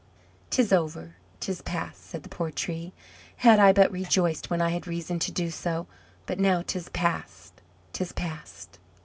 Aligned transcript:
"'Tis 0.49 0.73
over 0.73 1.15
'tis 1.39 1.61
past!" 1.61 2.03
said 2.03 2.23
the 2.23 2.27
poor 2.29 2.49
Tree. 2.49 2.91
"Had 3.45 3.59
I 3.59 3.71
but 3.71 3.91
rejoiced 3.91 4.49
when 4.49 4.59
I 4.59 4.69
had 4.69 4.87
reason 4.87 5.19
to 5.19 5.31
do 5.31 5.51
so! 5.51 5.85
But 6.25 6.39
now 6.39 6.63
'tis 6.65 6.89
past, 6.89 7.61
'tis 7.93 8.11
past!" 8.11 8.79